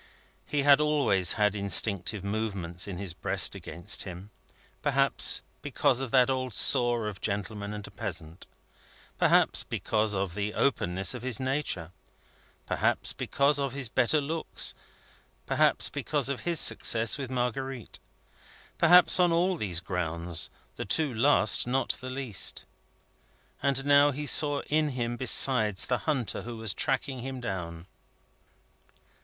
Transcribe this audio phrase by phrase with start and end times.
[0.47, 4.31] He had always had instinctive movements in his breast against him;
[4.81, 8.47] perhaps, because of that old sore of gentleman and peasant;
[9.19, 11.91] perhaps, because of the openness of his nature,
[12.65, 14.73] perhaps, because of his better looks;
[15.45, 17.99] perhaps, because of his success with Marguerite;
[18.79, 22.65] perhaps, on all those grounds, the two last not the least.
[23.61, 27.85] And now he saw in him, besides, the hunter who was tracking him down.